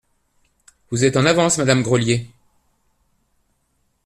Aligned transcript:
Vous 0.89 1.05
êtes 1.05 1.15
en 1.15 1.27
avance, 1.27 1.59
madame 1.59 1.83
Grelier. 1.83 2.25